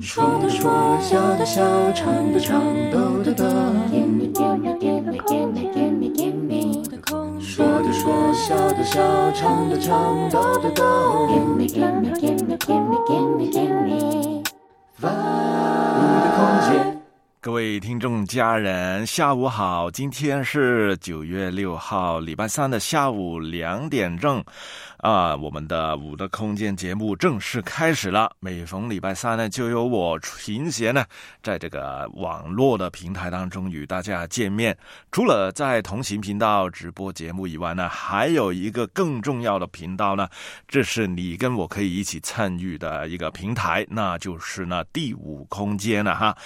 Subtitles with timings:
[0.00, 3.44] 说的说，笑的笑，唱的唱，抖的抖。
[7.40, 10.84] 说的说，笑的笑，唱的唱，抖的抖。
[17.40, 19.88] 各位听众家人，下午好！
[19.88, 24.44] 今天是九月六号，礼拜三的下午两点正。
[24.96, 28.28] 啊，我们的五的空间节目正式开始了。
[28.40, 31.04] 每逢礼拜三呢，就由我琴贤呢，
[31.40, 34.76] 在这个网络的平台当中与大家见面。
[35.12, 40.28] 除了在同行频道直播节目以外呢，还有一个更重要的频道呢，
[40.66, 46.36] 这是你跟我可以一起参与的一个平台，那就是呢第五空间了哈。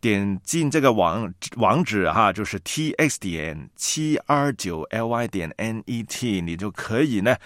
[0.00, 7.36] 点进这个网网址哈，就是 t x 点七二九 l y 点 n e t，你就可以呢。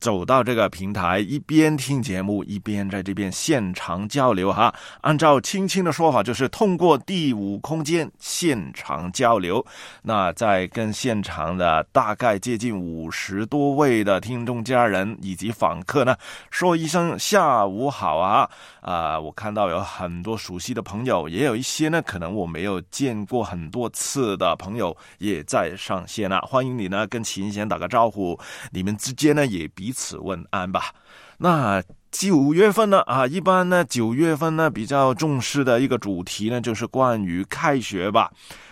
[0.00, 4.72] 走到这个平台，一边听节目，一边在这边现场交流哈。
[5.00, 9.64] 按照青青的说法，就是通过第五空间现场交流。
[10.02, 16.16] 那在跟现场的大概接近五十多位的听众家人以及访客呢，
[16.48, 18.48] 说一声下午好啊！
[18.80, 26.40] 啊，我看到有很多熟悉的朋友，也有一些呢，可能我没有见过很多次的朋友也在上线了。
[26.42, 28.38] 欢迎你呢，跟秦贤打个招呼。
[28.70, 29.87] 你们之间呢，也比。
[29.88, 30.92] 彼此问安吧。
[31.38, 33.00] 那九月份呢？
[33.06, 38.30] 啊，一般呢，九月份呢比较重视的一个主题呢，就是关于开学吧。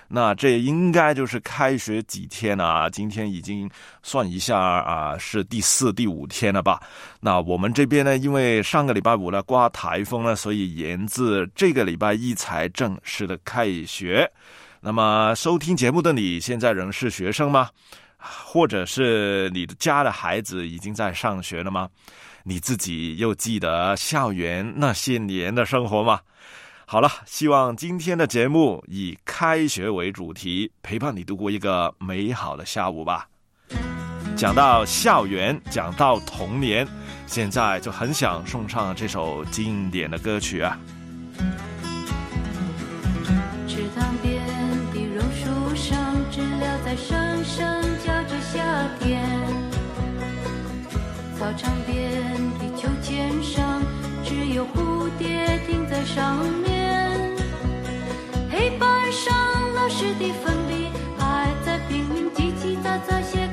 [0.09, 2.91] 那这应该就是开学几天啊？
[2.91, 3.69] 今天已经
[4.03, 6.83] 算一下啊，是第四、第五天了吧？
[7.21, 14.31] 那我们这边呢，因为上个礼拜五呢刮台风了，所以延至这个礼拜一才正式的开学。
[14.83, 17.71] 那么收听节目的你现在仍是学生吗？
[18.29, 21.89] 或者是你的家的孩子已经在上学了吗？
[22.43, 26.21] 你自己又记得校园那些年的生活吗？
[26.87, 33.27] 好了，希望今天的节目以开学为主题，陪伴你度过一个美好的下午吧。
[34.37, 36.87] 讲到校园，讲到童年，
[37.27, 40.79] 现在就很想送上这首经典的歌曲啊。
[43.67, 44.41] 池塘边
[44.95, 47.86] 的榕树上，知了在声声。
[49.01, 49.23] 天，
[51.39, 53.83] 操场边的秋千上，
[54.25, 57.19] 只有蝴蝶停在上面。
[58.51, 59.35] 黑板上
[59.75, 63.46] 老师的粉笔还在拼命叽叽喳喳写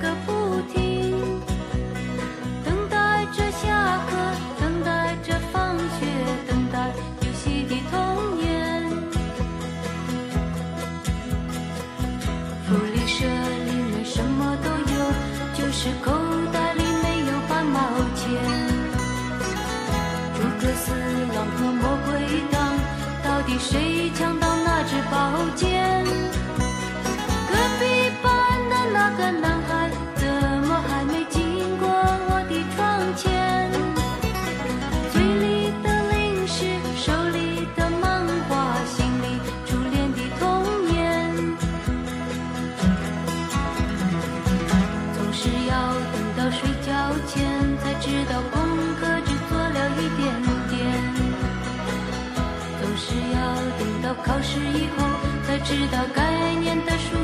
[15.84, 16.33] 是空。
[55.64, 57.16] 知道该念的书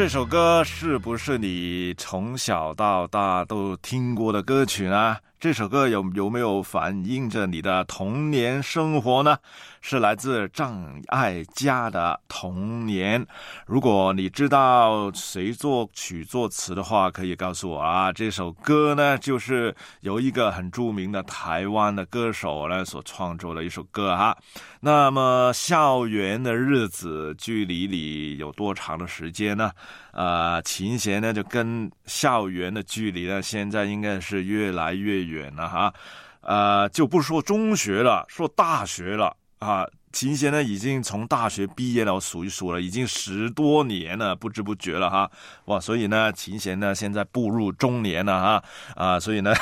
[0.00, 5.18] 这首歌是不是你从小到大都听过的歌曲呢？
[5.40, 9.38] 这首歌有有没有反映着你的童年生活呢？
[9.80, 13.24] 是来自张艾嘉的《童年》。
[13.64, 18.12] 如果你知道谁作曲作词的话，可以告诉我啊。
[18.12, 24.36] 这首歌呢，就是由一个很著名的台湾的歌手呢所创作的一首歌哈。
[24.80, 29.72] 那么，校园的日子距离你有多长的时间呢？
[30.12, 35.94] 呃，琴弦呢，就跟校园的距离呢，现在应该是越来越远了哈。
[36.40, 39.86] 呃，就不说中学了，说大学了啊。
[40.12, 45.30] 琴弦呢，已经从大学毕业了，我数一数了，已经十多年了，不知不觉了哈。
[45.66, 48.64] 哇，所以呢，琴弦呢，现在步入中年了哈。
[48.96, 49.54] 啊，所以呢，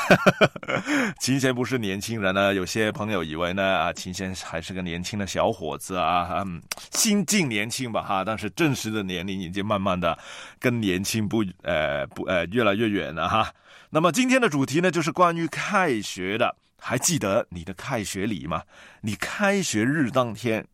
[1.21, 2.55] 琴弦不是年轻人呢。
[2.55, 6.63] 有些朋友以为呢，啊，琴弦还是个年轻的小伙子啊，嗯，
[6.93, 8.25] 心境年轻吧哈。
[8.25, 10.19] 但是真实的年龄已经慢慢的
[10.59, 13.53] 跟年轻不呃不呃越来越远了哈。
[13.91, 16.57] 那么今天的主题呢，就是关于开学的。
[16.81, 18.63] 还记得你的开学礼吗？
[19.03, 20.67] 你开学日当天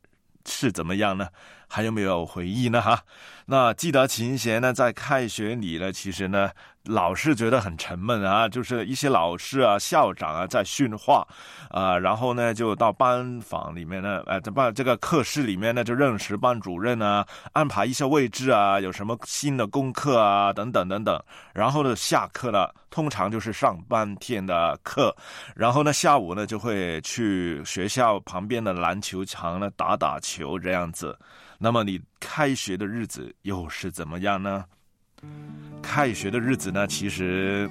[0.47, 1.29] 是怎么样呢？
[1.67, 2.81] 还有没有回忆呢？
[2.81, 3.03] 哈，
[3.47, 6.51] 那记得琴弦呢，在开学礼呢，其实呢，
[6.85, 11.27] 老是觉得很沉闷啊，就是一些老师啊、校长啊在训话，
[11.71, 21.19] 啊，然后呢，就到班房里面呢，呃，这班这个课室里面呢，就认识班主任啊，安排一些位置啊，有什么新的功课啊，等等等等，
[21.55, 25.15] 然后呢，下课了，通常就是上半天的课，
[25.57, 31.19] 然后呢，下午呢，就会去学校旁边的篮球场呢打打球这样子。
[31.57, 34.67] 那么你开学的日子又是怎么样呢？
[35.95, 37.71] 开学的日子呢，其实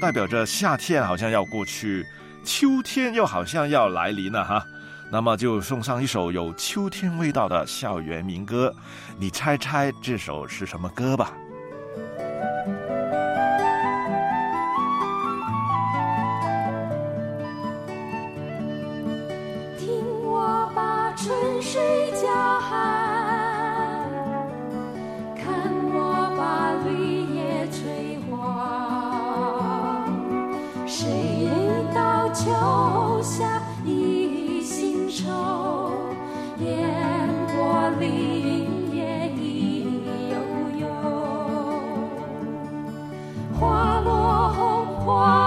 [0.00, 2.04] 代表着夏天好像要过去，
[2.44, 4.66] 秋天又好像要来临了哈。
[5.12, 8.74] 那么就送上一首有秋天味道的校园民歌，
[9.16, 11.34] 你猜猜这首是什么歌吧？
[32.44, 35.30] 秋下一新愁，
[36.58, 39.86] 烟波林野意
[40.28, 40.34] 悠
[40.80, 40.88] 悠。
[43.60, 44.08] 花落
[44.56, 44.60] 红，
[45.06, 45.41] 花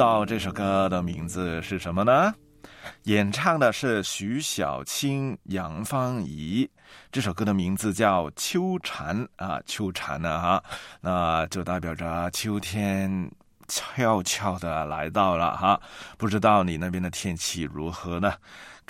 [0.00, 2.32] 道这首歌的名字是什么呢？
[3.02, 6.66] 演唱的是徐小青、杨芳怡。
[7.12, 10.64] 这首歌的名字叫《秋蝉》啊，秋蝉呢哈，
[11.02, 13.30] 那就代表着秋天
[13.68, 15.78] 悄悄的来到了哈。
[16.16, 18.32] 不知道你那边的天气如何呢？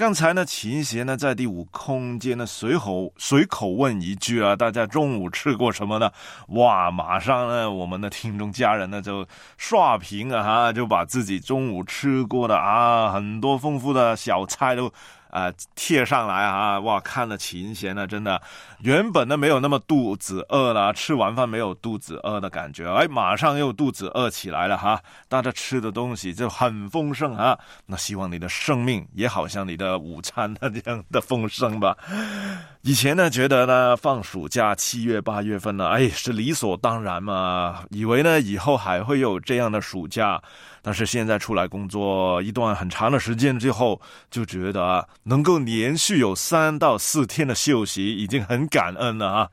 [0.01, 6.11] 刚才呢，琴弦呢在第五空间呢随口随口问一句啊，大家中午吃过什么呢？
[6.49, 9.29] 哇，马上呢，我们的听众家人呢就
[9.59, 14.91] 刷屏啊哈，就把自己中午吃过的啊很多丰富的小菜都。
[15.31, 16.81] 啊，贴上来啊！
[16.81, 18.43] 哇，看了琴弦呢，真的，
[18.83, 24.99] 原本呢没有那么肚子饿了，吃完饭没有肚子饿的感觉，哎，马上又肚子饿起来了哈！
[25.29, 31.95] 大家吃的东西就很丰盛啊，那希望你的生命也好像你的午餐那样的丰盛吧。
[32.83, 40.41] 以前呢，觉得呢放暑假七月八月份呢，哎，是理所当然嘛，以为呢以后还会有这样的暑假。
[40.83, 49.51] 但是现在出来工作一段很长的时间之后，就觉得能够连续有三到四天的休息，已经很感恩了啊。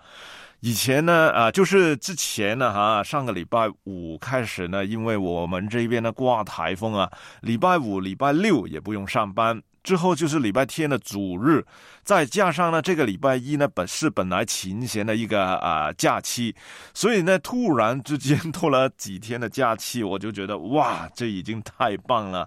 [0.62, 9.62] 以前呢，啊，就是之前呢，哈，上个礼拜五开始呢，因为我们这边呢刮台风啊，礼拜五、礼拜六也不用上班。
[9.84, 11.64] 之后就是礼拜天的主日，
[12.04, 16.54] 再加上呢，这个礼拜一呢本是本来琴弦的一个啊假期，
[16.94, 22.46] 所以呢，突然之间多了几天的假期，我就觉得哇，这已经太棒了。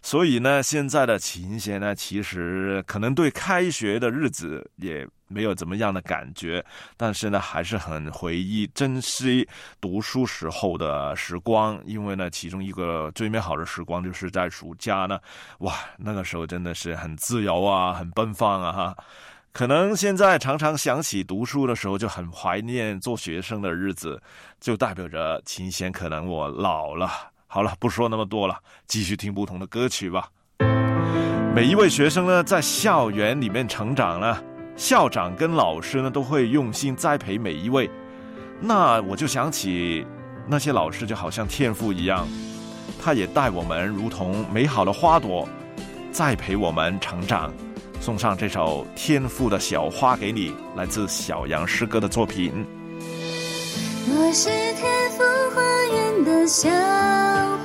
[0.00, 6.64] 所以呢，现在的琴弦呢，其实可能对开学的日子也没有怎么样的感觉，
[6.96, 9.48] 但是呢，还是很回忆、珍惜
[9.80, 11.80] 读书时候的时光。
[11.84, 15.18] 因为呢，其中一个最美好的时光就是在暑假呢，
[15.58, 18.96] 哇，那个时候真的是很自由啊，很奔放啊，哈。
[19.52, 24.20] 可能现在常常想起读书的时候，就很怀念做学生的日子，
[24.60, 27.10] 就代表着琴弦可能我老了。
[27.46, 28.56] 好了，不说那么多了，
[28.86, 30.28] 继续听不同的歌曲吧。
[31.54, 34.40] 每一位学生呢，在校园里面成长呢，
[34.78, 37.90] 校长跟老师呢，都会用心栽培每一位。
[38.60, 40.06] 那我就想起
[40.46, 42.26] 那些老师，就好像天父一样，
[43.02, 45.48] 他也待我们如同美好的花朵，
[46.12, 47.52] 栽培我们成长。
[48.00, 52.64] 送上这首《天赋的小花》给你，来自小杨诗歌的作品。
[54.06, 55.60] 我是天赋花
[55.92, 57.57] 园的小。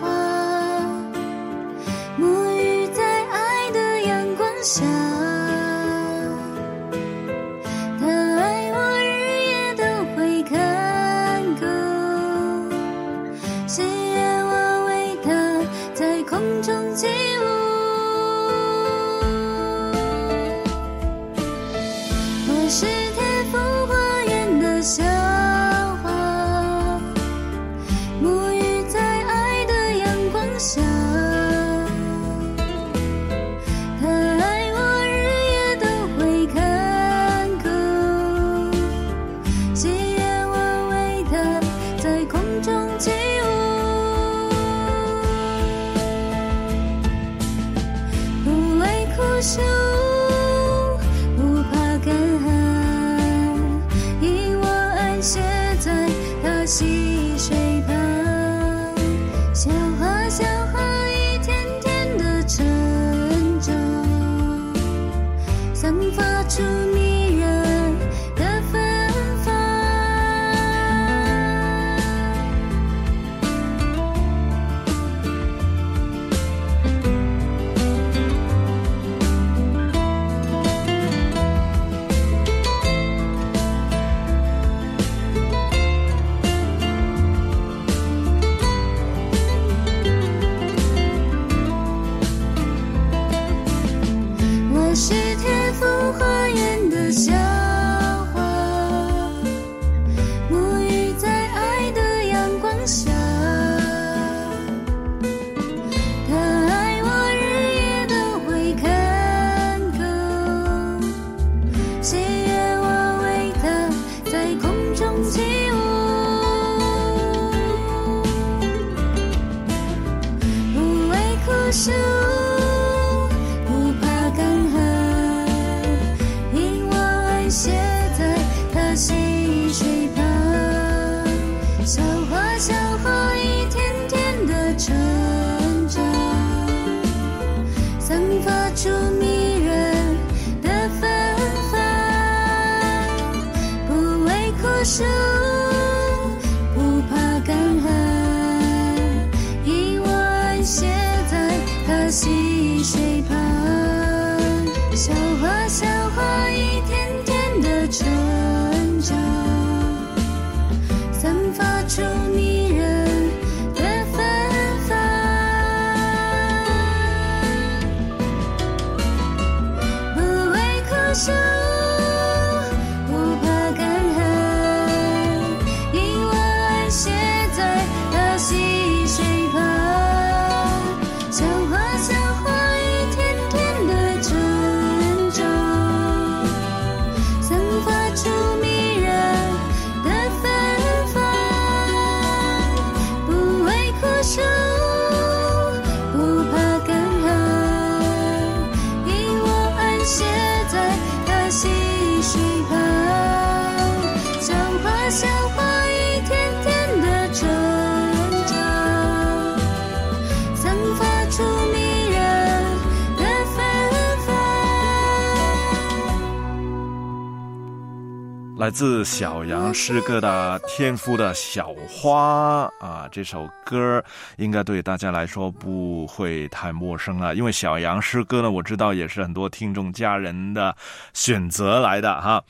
[218.64, 224.02] 来自小杨诗歌的《天赋的小花》啊，这首歌
[224.38, 230.74] 应该对大家来说不会太陌生了，因为小杨诗歌呢，我知道也是很多听众家人的
[231.14, 232.42] 选择来的哈。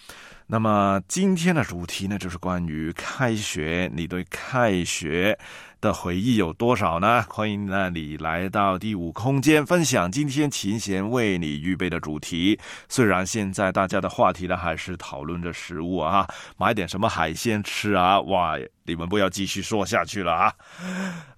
[0.46, 5.36] 那么今天的主题呢，就是关于开学，你对开学。
[5.84, 7.26] 的回忆有多少呢？
[7.28, 12.58] 欢迎呢你来到第五空间，分享今天琴弦为你预备的主题。
[12.88, 16.26] 虽然现在大家的话题呢还是讨论着食物啊，
[16.58, 18.22] 买点什么海鲜吃啊？
[18.22, 20.54] 哇，你们不要继续说下去了啊！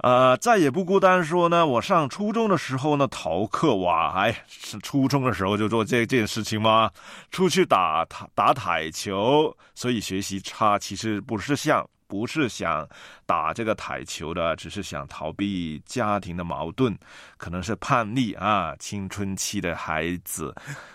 [0.04, 6.92] 呃，再也不孤单说呢，我上初中的时候呢逃课哇，哎，是初中的时候就做这件事情吗？
[7.32, 8.06] 出去打
[8.36, 11.84] 打台球，所以学习差，其实不是像。
[12.08, 12.88] 不是想
[13.26, 16.96] 打这个台球的，只是想逃避家庭的矛盾，
[17.38, 20.54] 可能是叛逆啊，青春期的孩子。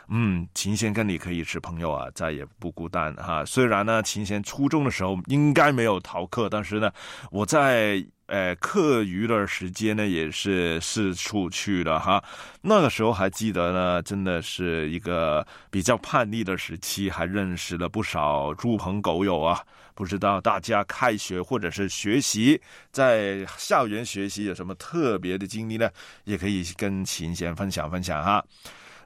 [0.08, 3.44] 嗯，琴弦跟你可以是朋友啊，再也不孤单哈。
[3.44, 6.90] 虽然呢，琴弦初中的时候应该没有逃课，但是呢，
[7.30, 12.22] 我在呃课余的时间呢，也是四处去的哈。
[12.62, 19.60] 那个时候还记得呢，真的是一个比较叛逆的时期，还认识了不少猪朋狗友啊。
[19.94, 25.90] 不知道大家开学或者是学习，在校园学习有什么特别的经历呢？
[26.24, 28.44] 也可以跟琴弦分享分享哈。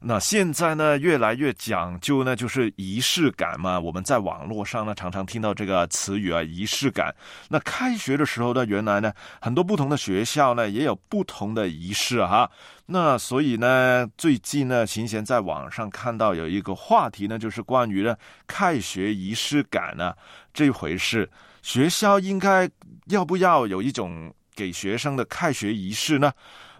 [0.06, 3.80] 那现在呢，越来越讲究呢，就是仪式感嘛。
[3.80, 7.14] 我们在网络上呢，常常听到这个词语啊，仪式感。
[7.48, 12.50] 那开学的时候呢，原来呢，很多不同的学校呢，也有不同的仪式哈。
[12.84, 18.14] 那所以呢，最近呢，琴弦在网上看到有一个话题呢，就是关于呢，
[18.46, 20.12] 开学仪式感呢
[20.52, 21.30] 这回事。
[21.62, 22.68] 学校应该
[23.06, 26.30] 要不要有一种给学生的开学仪式呢？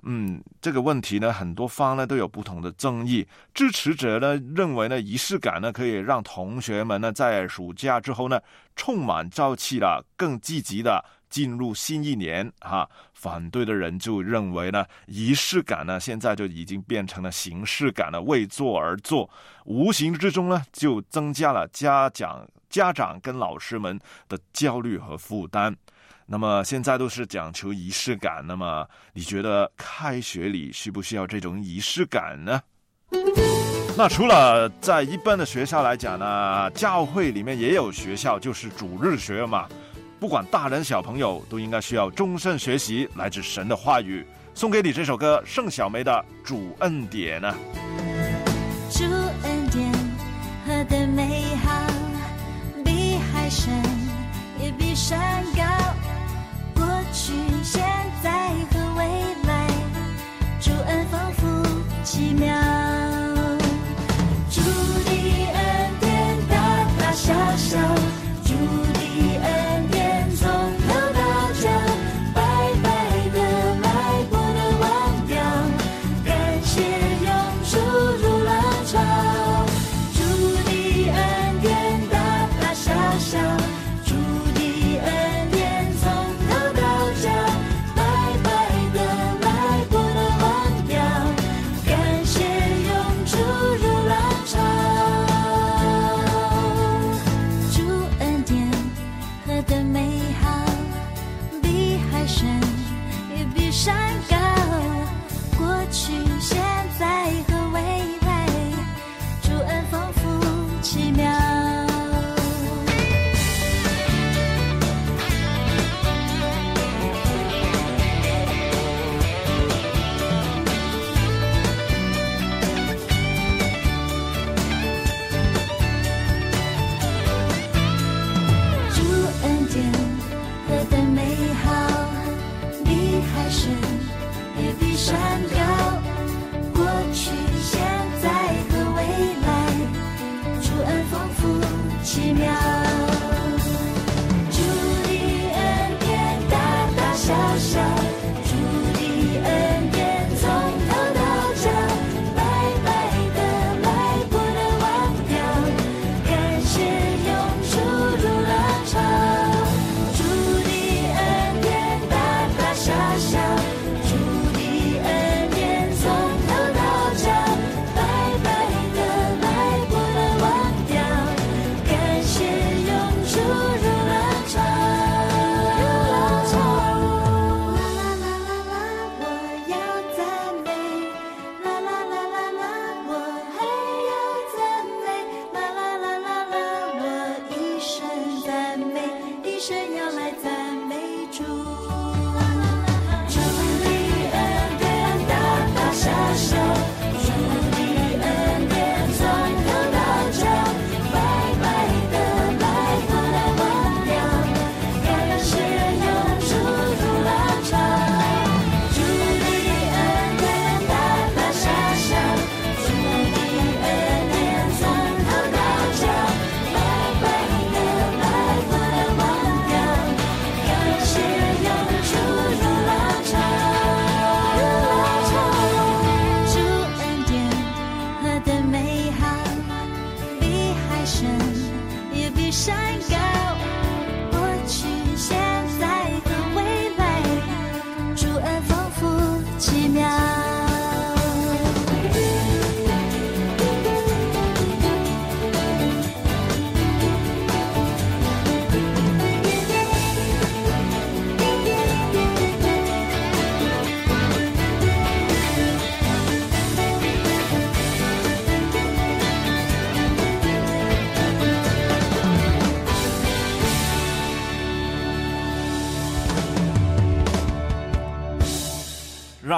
[0.07, 3.27] 嗯，这个问题呢，很多方呢都有不同的争议。
[3.55, 8.39] 支持者呢认为呢，仪式感呢可以让同学们呢在暑假之后呢
[8.77, 12.87] 充满朝气了，更积极的进入新一年哈。
[13.15, 19.31] 反对的人就认为呢，仪式感呢现在就已经变成了形式感了，为做而做，
[19.65, 25.75] 无形之中呢就增加了家长、家长跟老师们的焦虑和负担。
[26.27, 32.61] 那么现在都是讲求仪式感，那么你觉得开学里需不需要这种仪式感呢？
[33.97, 39.69] 那除了在一般的学校来讲呢，教会里面也有学校，就是主日学嘛。
[40.19, 44.27] 不管大人小朋友，都应该需要终身学习来自神的话语。
[44.55, 47.55] 送给你这首歌，盛小梅的《主恩典》呢。
[48.91, 49.93] 主恩典
[50.67, 51.71] 何等美好，
[52.85, 53.73] 比海深
[54.61, 55.45] 也比山
[62.05, 62.84] 奇妙，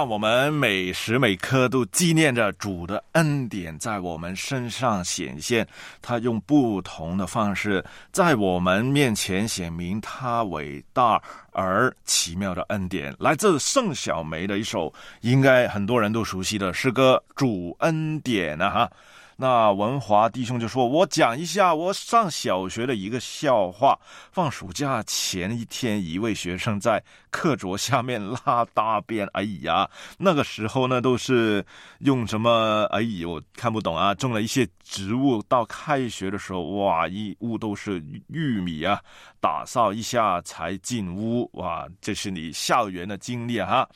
[0.09, 5.67] 我们每时每刻都纪念着主的恩典在我们身上显现。
[6.01, 11.21] 他用不同的方式在我们面前显明他伟大
[11.53, 13.15] 而奇妙的恩典。
[13.19, 14.93] 来自盛小梅的一首
[15.23, 18.91] 应该很多人都熟悉的诗歌《主恩典》啊哈。
[19.39, 23.99] 那文华弟兄就说：“我讲一下我上小学的一个笑话。
[24.33, 29.29] 放暑假前一天，一位学生在课桌下面拉大便。
[29.35, 31.63] 哎呀，那个时候呢，都是
[31.99, 32.85] 用什么？
[32.91, 34.15] 哎呦，看不懂啊！
[34.15, 35.43] 种了一些植物。
[35.43, 38.99] 到开学的时候，哇，一屋都是玉米啊！
[39.39, 41.47] 打扫一下才进屋。
[41.53, 43.87] 哇，这是你校园的经历哈。”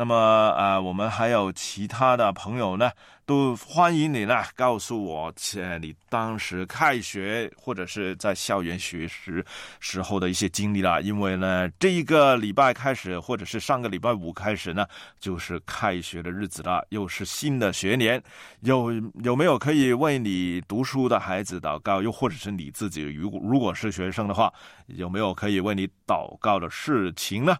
[0.00, 0.16] 那么，
[0.56, 2.90] 呃，我们还有其他的朋友呢，
[3.26, 9.44] 都欢迎你呢，告诉我，呃，你当时开学或者是在校园学时
[9.78, 11.00] 时候的一些经历啦。
[11.02, 14.86] 因为呢，这一个礼拜开始，或者是上个礼拜五开始呢，
[15.18, 18.22] 就是开学的日子了，又是新的学年。
[18.60, 18.90] 有
[19.22, 22.00] 有没有可以为你读书的孩子祷告？
[22.00, 24.50] 又或者是你自己，如果如果是学生的话，
[24.86, 27.54] 有没有可以为你祷告的事情呢？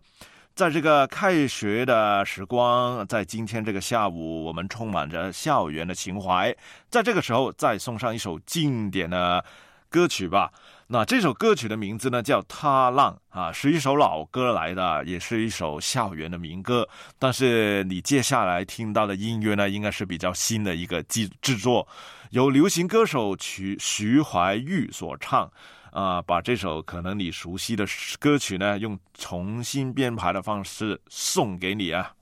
[0.61, 6.55] 在这个开学的时光，在今天这个下午，我们充满着校园的情怀。
[6.91, 9.43] 在这个时候，再送上一首经典的
[9.89, 10.53] 歌曲吧。
[10.87, 16.87] 那这首歌曲的名字呢，叫《踏浪》啊，是一首老歌来的，也是一首校园的民歌。
[17.19, 21.89] 但是你接下来听到的音乐呢，应该是比较新的一个制制作，
[22.33, 25.51] 由流行歌手徐徐怀钰所唱。
[25.93, 27.87] 啊，把这首可能你熟悉的
[28.19, 32.15] 歌曲呢，用重新编排的方式送给你啊。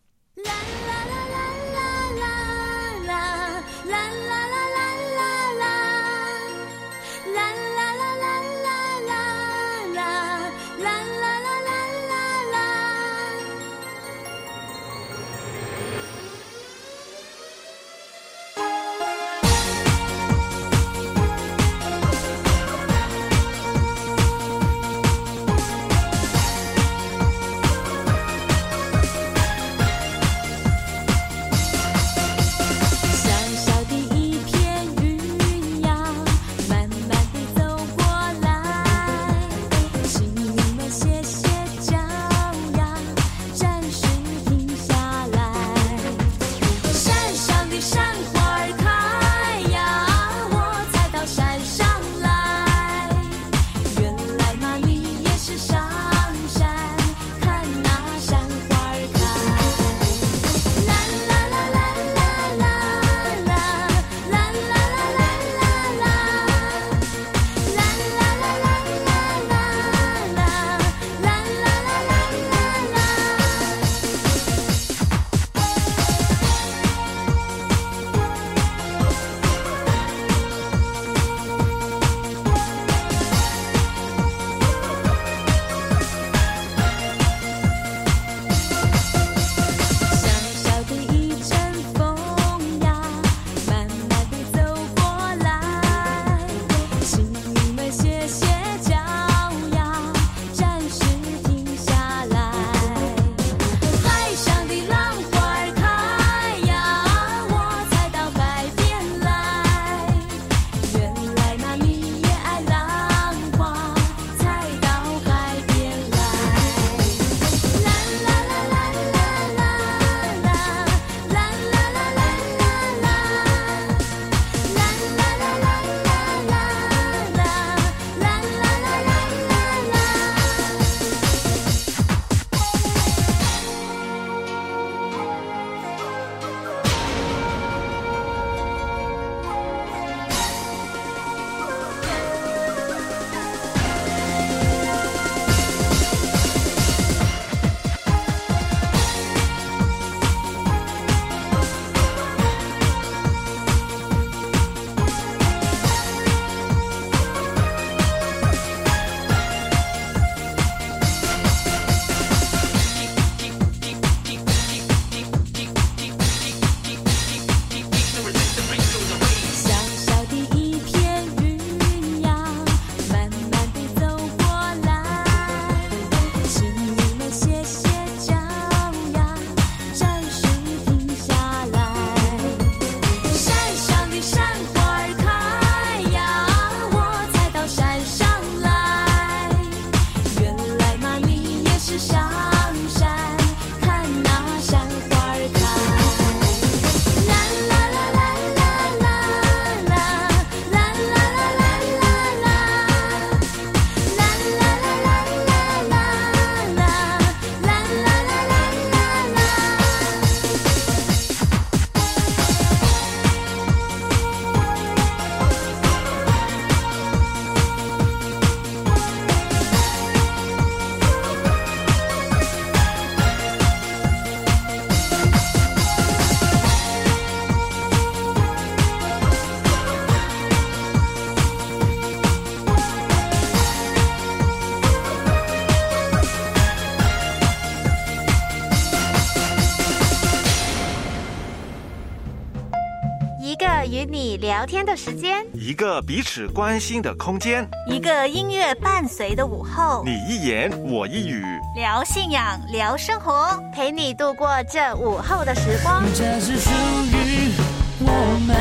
[244.49, 251.45] 聊天的时间，一个彼此关心的空间，一个音乐伴随的午后，你一言我一语，
[251.77, 256.03] 聊信仰，聊生活，陪你度过这午后的时光。
[256.15, 256.71] 这是属
[257.13, 257.53] 于
[258.01, 258.11] 我
[258.47, 258.57] 们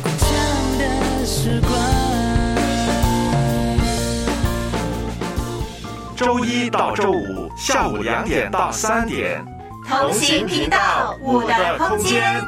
[0.00, 0.30] 共享
[0.78, 1.72] 的时光。
[6.16, 9.44] 周一到周五下午两点到三点，
[9.88, 12.40] 同行频道五的空间。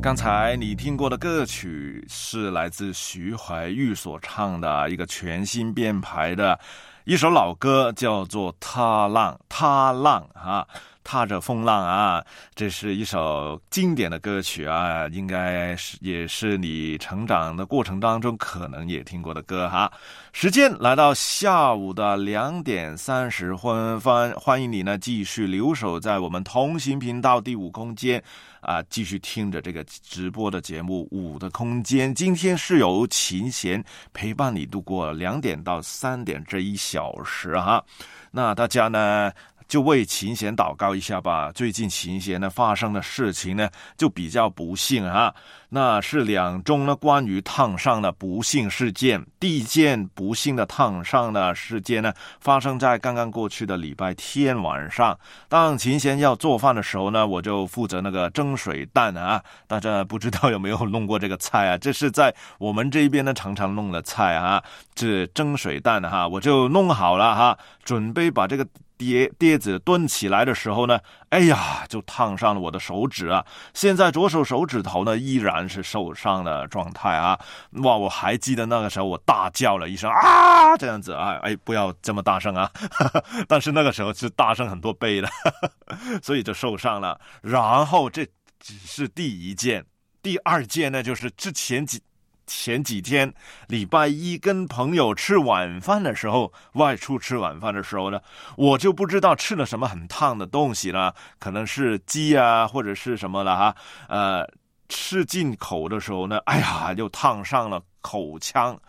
[0.00, 6.58] 刚才你听过的歌曲是来自徐怀钰所唱的一个全新编排的
[7.04, 10.66] 一首老歌，叫做《踏浪》，踏浪啊。
[11.04, 12.22] 踏着风浪啊，
[12.54, 19.90] 这是一首经典的歌曲啊，应该是也是你成长的过程当中可能也听过的歌哈。
[20.34, 28.22] 时间来到下午的两点三十分，欢欢迎你呢继续留守在我们同行频道第五空间
[28.60, 32.10] 啊，继续听着这个直播的节目《五的空间》。
[32.14, 37.84] 今天是由琴弦陪伴你度过两点到三点这一小时哈。
[38.30, 39.32] 那大家呢？
[39.68, 41.52] 就为琴弦祷告一下吧。
[41.52, 45.32] 最近琴弦呢发生的事情呢，就比较不幸啊。
[45.70, 49.22] 那是两宗呢关于烫伤的不幸事件。
[49.38, 55.16] 第一件不幸的烫伤的事件呢，发生在刚刚过去的礼拜天晚上。
[55.46, 59.42] 当琴弦要做饭的时候呢，我就负责那个蒸水蛋啊。
[59.66, 61.76] 大家不知道有没有弄过这个菜啊？
[61.76, 68.66] 这是在我们这边呢常常弄的菜啊，这蒸水蛋哈，我就弄好了哈，准备把这个。
[68.98, 70.98] 碟碟子端起来的时候呢，
[71.30, 73.46] 哎呀，就烫伤了我的手指啊！
[73.72, 77.38] 现在左手手指头呢依然是受伤的状态啊！
[77.84, 82.70] 哇，我还记得那个时候我大叫了一声啊，这样子啊，哎，不要这么大声啊！
[83.46, 85.28] 但是那个时候是大声很多倍的，
[86.20, 87.20] 所以就受伤了。
[87.40, 88.26] 然后这
[88.58, 89.86] 只是第一件，
[90.20, 92.02] 第二件呢，就是之前几。
[92.48, 93.32] 前几天
[93.68, 98.18] 礼拜一跟朋友吃晚饭的时候，外出吃晚饭的时候呢，
[98.56, 103.76] 我就不知道吃了什么很烫的东西了，可能是鸡啊或者是什么了哈。
[104.08, 104.48] 呃，
[104.88, 108.80] 吃进口的时候呢，哎呀，又烫上了口腔，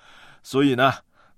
[0.42, 0.94] 所以呢，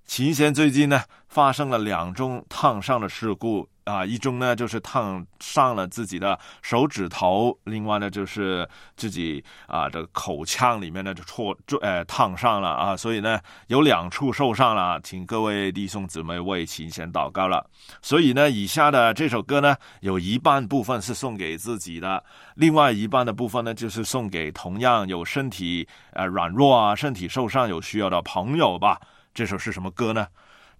[0.06, 3.68] 琴弦最近呢发生了两宗烫伤的事故。
[3.84, 17.68] 啊，一种呢就是烫伤了自己的手指头，另外呢就是自己啊的口腔里面呢就戳戳呃烫伤了啊，所以呢有两处受伤了，请各位弟兄姊妹为琴弦祷告了。
[18.00, 22.22] 所以呢，以下的这首歌呢，有一半部分是送给自己的，
[22.54, 29.00] 另外一半的部分呢就是送给同样有身体呃软弱啊、身体受伤有需要的朋友吧。
[29.34, 30.26] 这首是什么歌呢？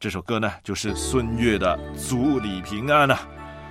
[0.03, 1.79] 这首歌呢，就是孙悦的
[2.11, 3.21] 《祝你平安》啊。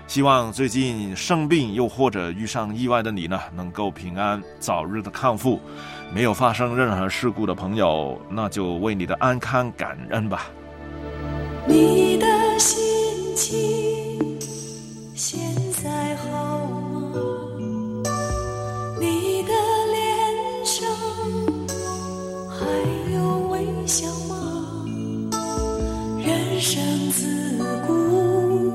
[0.07, 5.59] 希望最近生病又或者遇上意外的你呢，能够平安，早日的康复。
[6.13, 10.49] 没有发生任何事故的朋友，那就为你的安康感恩吧。
[11.67, 12.25] 你的
[12.57, 13.90] 心情
[26.61, 28.71] 生自古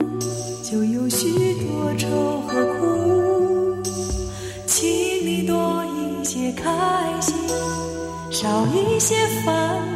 [0.61, 3.77] 就有许多愁和苦，
[4.67, 4.89] 请
[5.25, 6.69] 你多一些开
[7.21, 7.33] 心，
[8.33, 9.96] 少一些烦恼。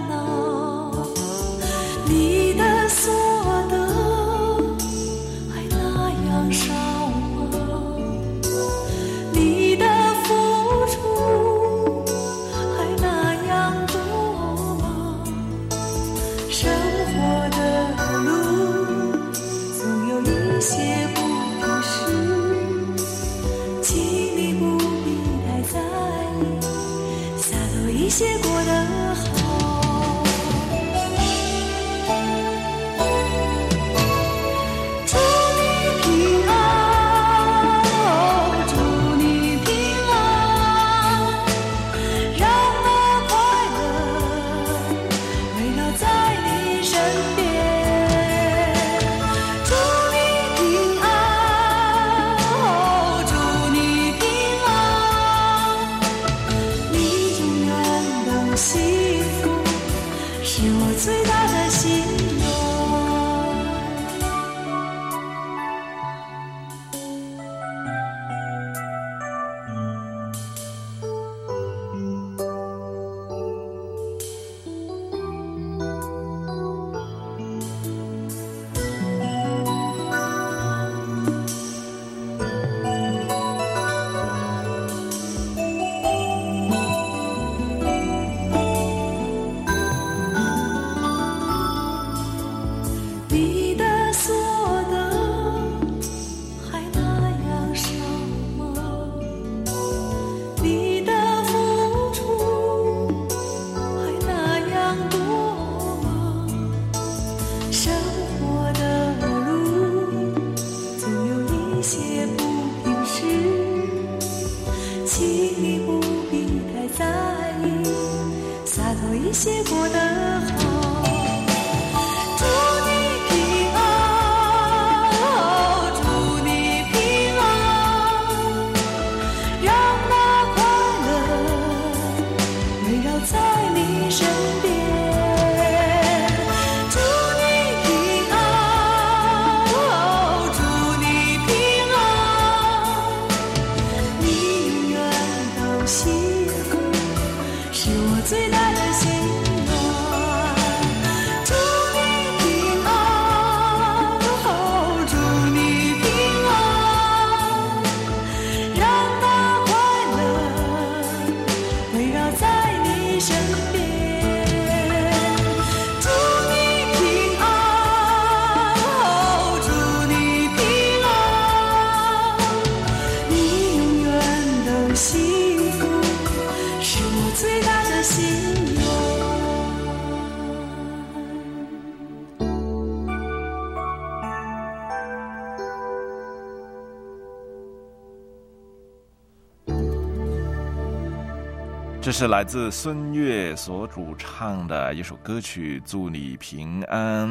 [192.20, 197.26] 是来自孙悦所主唱的一首歌曲《祝你平安》。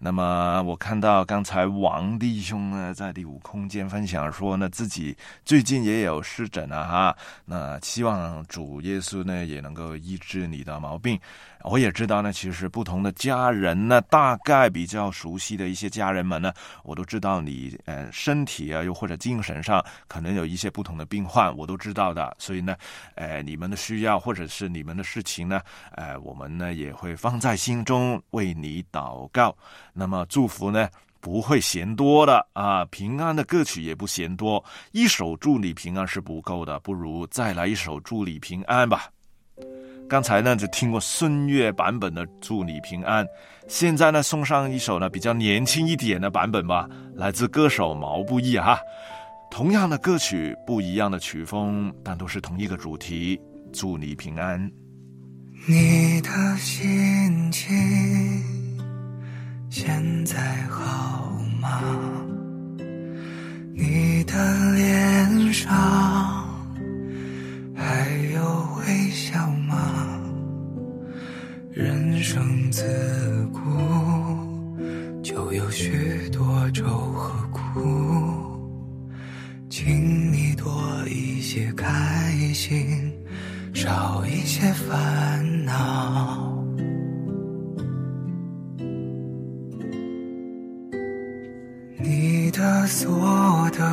[0.00, 7.16] 那么，我看到刚才王弟兄呢在第五空间分享说呢，自己最近也有湿疹啊，哈。
[7.44, 11.20] 那希望主耶稣呢也能够医治你的毛病。
[11.68, 16.52] 我也知道呢，其实不同的家人呢，大概比较熟悉的一些家人们呢，
[16.84, 22.36] 我都知道你呃身体啊，又或者精神上可能有一些不同的病患，我都知道的。
[22.38, 22.76] 所以呢，
[23.16, 25.60] 呃，你们的需要或者是你们的事情呢，
[25.90, 29.52] 呃，我们呢也会放在心中为你祷告。
[29.92, 30.88] 那么祝福呢
[31.20, 39.10] 不会嫌多的啊，平安的歌曲也不嫌多，一首祝你平安是不够的，不如再来一首祝你平安吧。
[40.08, 43.24] 刚才呢就听过孙悦版本的《祝你平安》，
[43.66, 48.78] 现在呢送上一首呢比较年轻一点的版本吧，来自歌手毛不易哈。
[49.50, 53.40] 同样的歌曲，不一样的曲风，但都是同一个主题：
[53.72, 54.70] 祝你平安。
[55.66, 57.74] 你的心情
[59.70, 60.38] 现在
[60.68, 61.80] 好吗？
[63.74, 66.45] 你的脸上
[67.76, 70.18] 还有微笑吗？
[71.70, 72.82] 人生自
[73.52, 73.60] 古
[75.22, 77.60] 就有许多愁和苦，
[79.68, 80.72] 请你多
[81.06, 83.12] 一些开心，
[83.74, 86.54] 少一些烦恼。
[91.98, 93.84] 你的所得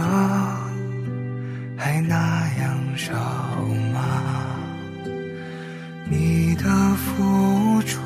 [1.75, 3.13] 还那样少
[3.93, 3.99] 吗？
[6.09, 6.63] 你的
[6.95, 7.99] 付出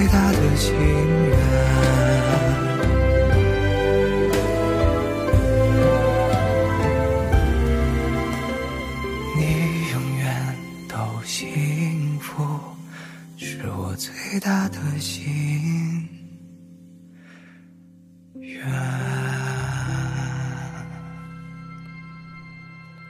[0.00, 1.36] 最大的心愿。
[9.36, 10.56] 你永远
[10.88, 12.34] 都幸福，
[13.36, 16.08] 是我最大的心
[18.36, 18.66] 愿。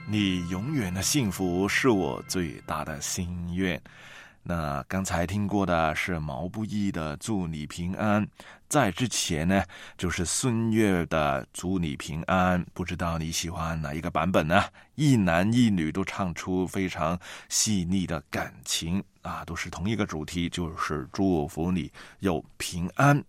[0.09, 3.81] 你永远的幸福是我最大的心愿。
[4.43, 8.25] 那刚才听过的是毛不易的《祝你平安》，
[8.67, 9.63] 在之前呢
[9.97, 12.59] 就是孙悦的《祝你平安》。
[12.73, 14.63] 不知道你喜欢哪一个版本呢？
[14.95, 17.19] 一男一女都唱出非常
[17.49, 23.23] 细腻的感情啊，都是同一个主题，就是祝福你有平安。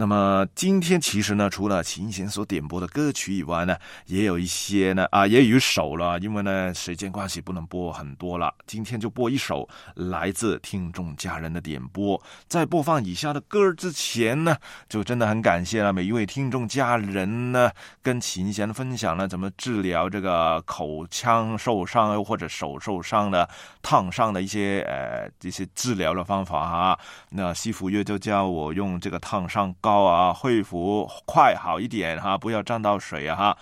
[0.00, 3.76] 那么今天其实呢，除了琴弦所点播的歌曲以外呢，
[4.06, 12.18] 也有一些呢啊，也有一首了，因为呢时间关系不能播很多了，今天就播一首来自听众家人的点播。
[12.48, 14.56] 在播放以下的歌之前呢，
[14.88, 17.70] 就真的很感谢了每一位听众家人呢，
[18.02, 23.46] 跟琴弦分享了怎么治疗这个口腔受伤又或者手受伤的
[23.82, 26.98] 烫伤的一些呃一些治疗的方法哈。
[27.30, 29.74] 那西服月就叫我用这个烫伤。
[29.80, 33.58] 膏啊，恢复快好一点哈，不要沾到水啊哈，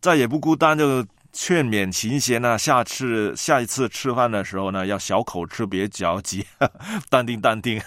[0.00, 6.46] 再也不孤单就劝勉琴弦呢，下次下一次吃饭的时候呢，要小口吃，别着急，
[7.08, 7.80] 淡定淡定，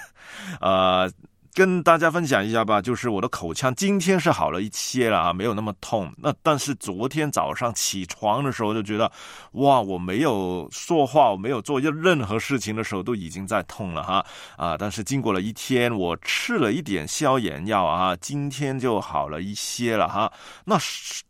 [0.62, 1.12] 呃。
[1.54, 6.12] 跟大家分享一下吧，就是我的口腔今天是好了一些了啊，没有那么痛。
[6.18, 9.12] 那但是昨天早上起床的时候就觉得，
[9.52, 14.26] 哇，我没有说话，我没有做任何事情的时候都已经在痛了哈
[14.58, 14.76] 啊！
[14.76, 20.32] 但是经过了一天，我吃了一点消炎药啊，今天就好了一些了哈。
[20.66, 20.76] 那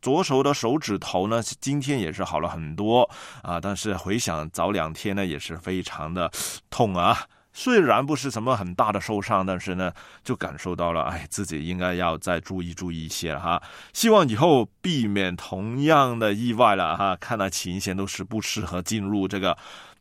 [0.01, 3.09] 左手的手指头呢，今天也是好了很多
[3.41, 6.31] 啊，但是回想早两天呢，也是非常的
[6.69, 7.19] 痛啊。
[7.53, 9.93] 虽然不是什么很大的受伤，但是呢，
[10.23, 13.61] 就感受到了，哎，自己应该要再注意注意一些哈。
[13.93, 17.15] 希望以后避免同样的意外了哈。
[17.15, 19.55] 看来琴弦都是不适合进入这个，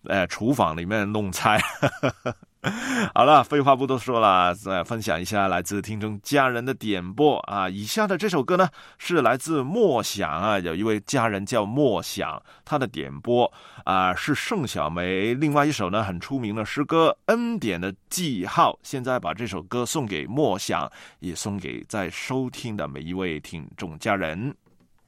[0.05, 1.61] 呃，厨房里面弄菜。
[3.13, 7.69] 好了，废话不多说了，再分享一下来自听众家人的点播啊。
[7.69, 13.53] 以下的这首歌呢，是来自莫想啊，有一位家人叫莫想，他的点播
[13.85, 15.35] 啊是盛小梅。
[15.35, 18.73] 另外一首呢，很出名的诗歌《恩典的记号》。
[18.85, 20.89] 现在把这首歌送给莫想，
[21.19, 24.55] 也送给在收听的每一位听众家人。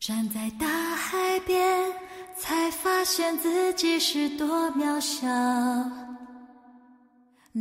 [0.01, 1.93] 站在大海边，
[2.37, 6.04] 才发现自己是多渺小。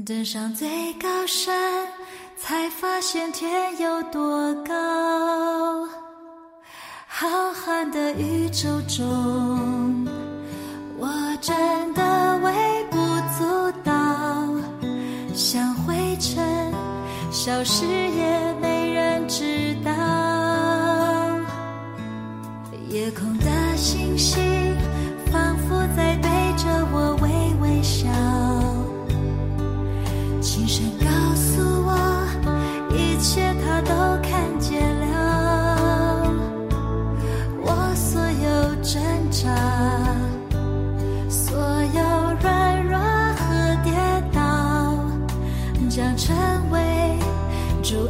[0.02, 1.88] 登上最高山，
[2.36, 4.74] 才发现天有多高。
[7.08, 10.04] 浩瀚的宇宙中，
[10.98, 11.08] 我
[11.42, 12.98] 真的微不
[13.38, 13.94] 足道，
[15.36, 16.74] 像灰尘，
[17.32, 19.92] 消失也没人知道。
[22.90, 24.42] 夜空的星星，
[41.30, 41.58] 所
[41.94, 42.02] 有
[42.42, 43.44] 软弱和
[43.84, 43.94] 跌
[44.32, 44.40] 倒，
[45.90, 46.34] 将成
[46.72, 46.80] 为
[47.84, 48.08] 主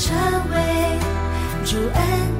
[0.00, 0.16] 成
[0.48, 0.98] 为
[1.66, 2.39] 主恩。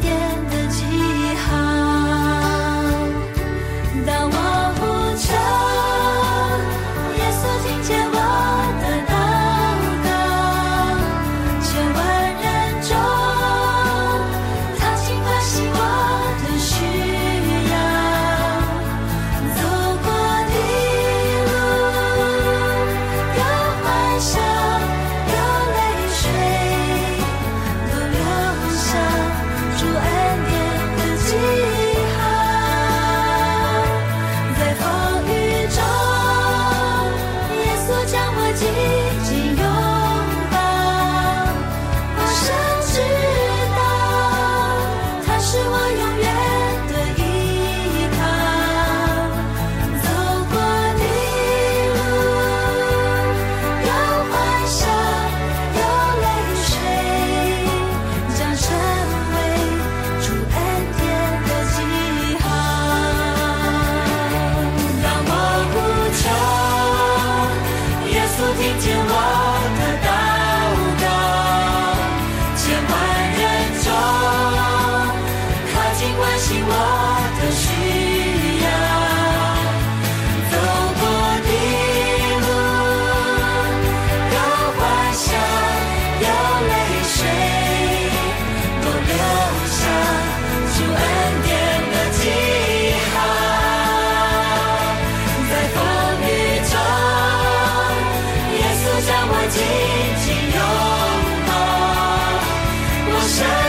[103.30, 103.59] sunshine.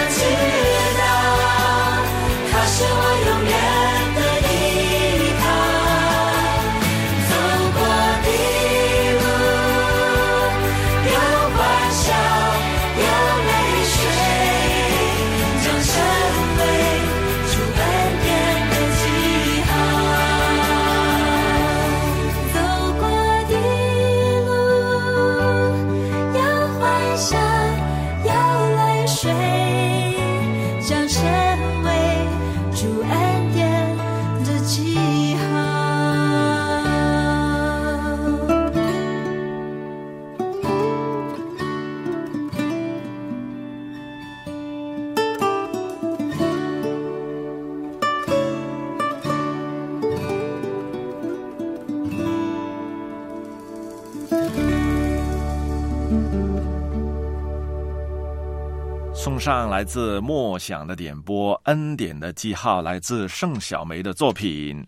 [59.41, 64.85] 上来自莫想的点播，恩典的记号来自盛小梅的作品。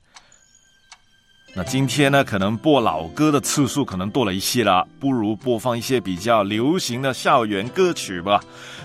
[1.56, 8.44] 那今天呢，可能播老歌的次数可能多了一些了，不如播放一些比较流行的校园歌曲吧。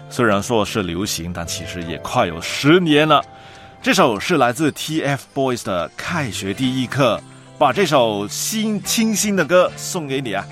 [0.08, 3.22] 虽然说是流行，但其实也快有十年了。
[3.82, 7.18] 这首是来自 TFBOYS 的《开学第一课》，
[7.58, 10.46] 把这首新清新的歌送给你啊。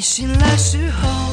[0.00, 1.29] 你醒来时候。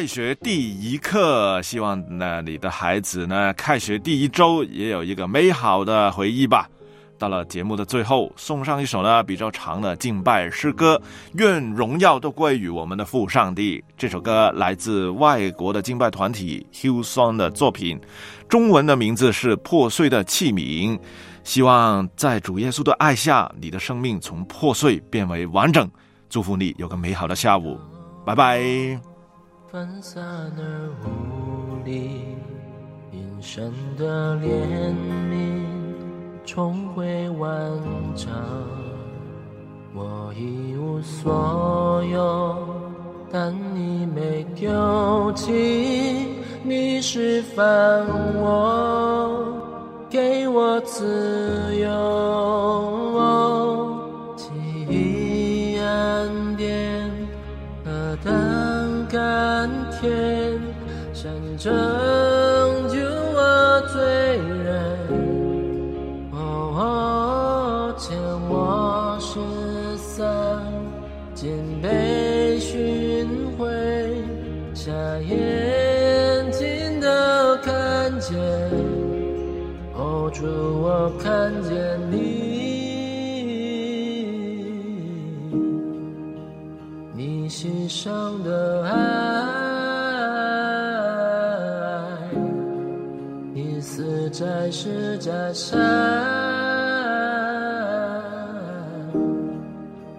[0.00, 6.66] 开学第一课，希望呢你的孩子呢开学第一周也有一个美好的回忆吧。
[7.18, 10.98] 到了节目的最后，送上一首呢比较长的敬拜诗歌，
[11.34, 13.84] 愿荣耀都归于我们的父上帝。
[13.94, 18.00] 这首歌来自外国的敬拜团体，Hillson 的作品，
[18.48, 20.96] 中文的名字是《破碎的器皿》。
[21.44, 25.86] 希望在主耶稣的爱下，你的生命从破碎变为完整。
[26.30, 27.78] 祝福你有个美好的下午，
[28.24, 29.09] 拜拜。
[29.70, 30.20] 分散
[30.58, 32.36] 而无力，
[33.12, 34.92] 因神的怜
[35.30, 35.62] 悯
[36.44, 37.48] 重回万
[38.16, 38.28] 丈。
[39.94, 42.56] 我一无所有，
[43.30, 46.26] 但你没丢弃，
[46.64, 47.64] 你释放
[48.42, 49.54] 我，
[50.10, 51.90] 给我自由。
[60.00, 60.58] 天，
[61.12, 61.70] 想拯
[62.88, 64.00] 救我罪
[64.64, 64.96] 人。
[66.32, 68.16] 哦，牵
[68.48, 69.38] 我失
[69.98, 70.24] 丧，
[71.34, 73.28] 尽被寻
[73.58, 73.68] 回，
[74.72, 77.06] 瞎眼睛都
[77.62, 78.38] 看见。
[79.94, 82.09] 哦，主，我看见
[94.70, 95.76] 是假山，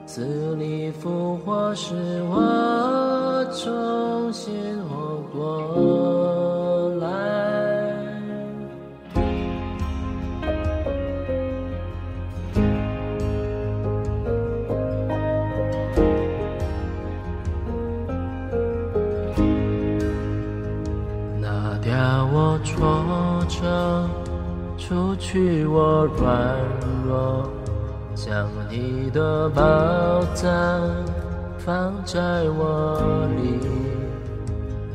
[0.05, 1.95] 寺里复活时。
[26.01, 26.57] 我软
[27.05, 27.47] 弱，
[28.15, 29.61] 将你的宝
[30.33, 30.49] 藏
[31.59, 32.19] 放在
[32.57, 33.59] 我里，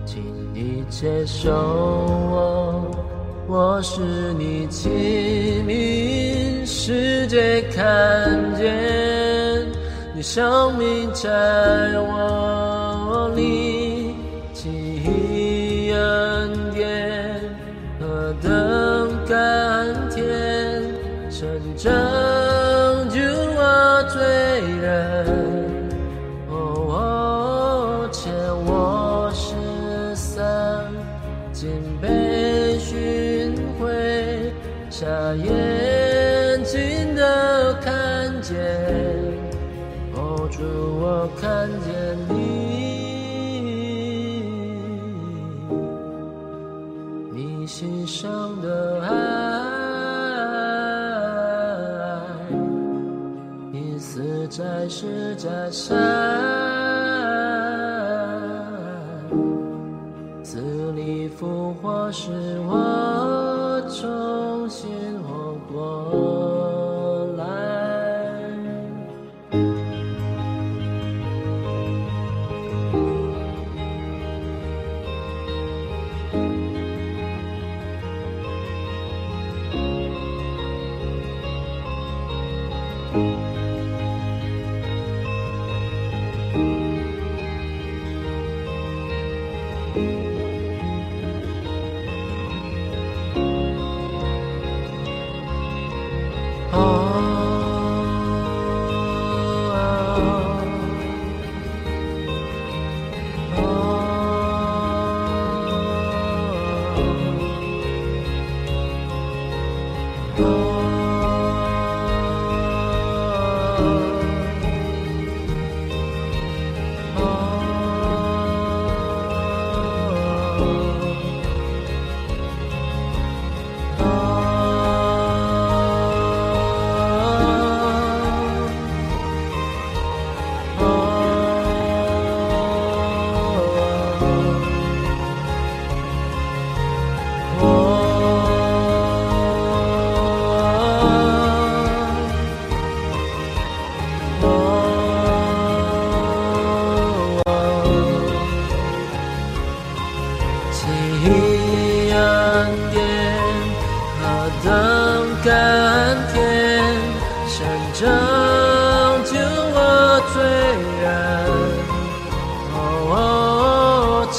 [0.04, 0.20] 请
[0.52, 2.90] 你接受我，
[3.46, 4.02] 我是
[4.32, 4.90] 你器
[5.64, 9.64] 皿，世界看见
[10.12, 11.30] 你生命在
[12.00, 12.55] 我
[54.88, 56.65] 是假象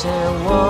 [0.08, 0.67] say.